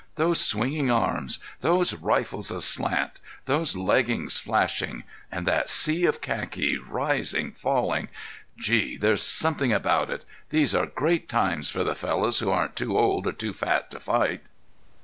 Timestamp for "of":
6.07-6.21